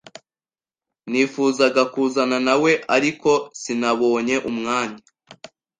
Nifuzaga 1.09 1.81
kuzana 1.93 2.37
nawe, 2.47 2.71
ariko 2.95 3.31
sinabonye 3.61 4.35
umwanya. 4.49 5.03